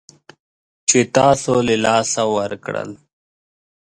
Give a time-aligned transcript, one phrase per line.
[0.89, 2.89] چې تاسو له لاسه ورکړل